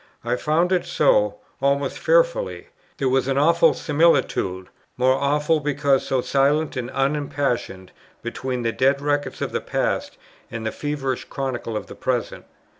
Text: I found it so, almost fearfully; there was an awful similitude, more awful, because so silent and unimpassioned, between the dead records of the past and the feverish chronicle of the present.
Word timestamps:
I 0.25 0.35
found 0.35 0.71
it 0.71 0.83
so, 0.87 1.37
almost 1.61 1.99
fearfully; 1.99 2.69
there 2.97 3.07
was 3.07 3.27
an 3.27 3.37
awful 3.37 3.75
similitude, 3.75 4.69
more 4.97 5.13
awful, 5.13 5.59
because 5.59 6.03
so 6.07 6.21
silent 6.21 6.75
and 6.75 6.89
unimpassioned, 6.89 7.91
between 8.23 8.63
the 8.63 8.71
dead 8.71 8.99
records 8.99 9.43
of 9.43 9.51
the 9.51 9.61
past 9.61 10.17
and 10.49 10.65
the 10.65 10.71
feverish 10.71 11.25
chronicle 11.25 11.77
of 11.77 11.85
the 11.85 11.93
present. 11.93 12.45